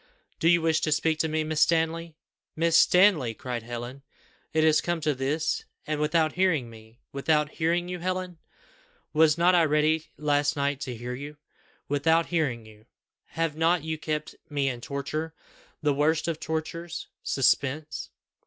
[0.39, 2.15] "Do you wish to speak to me, Miss Stanley!"
[2.55, 4.01] "Miss Stanley!" cried Helen;
[4.51, 8.39] "is it come to this, and without hearing me!" "Without hearing you, Helen!
[9.13, 11.37] Was not I ready last night to hear you?
[11.87, 12.87] Without hearing you!
[13.25, 15.35] Have not you kept me in torture,
[15.83, 18.09] the worst of tortures suspense?